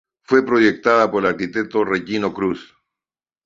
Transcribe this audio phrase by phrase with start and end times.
[0.23, 2.73] Fue proyectada por el arquitecto Regino Cruz.